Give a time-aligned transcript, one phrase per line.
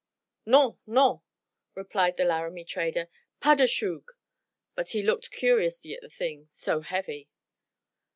[0.47, 1.21] "Non, non!"
[1.75, 3.07] replied the Laramie trader.
[3.39, 4.05] "Pas de shoog!"
[4.73, 7.29] But he looked curiously at the thing, so heavy.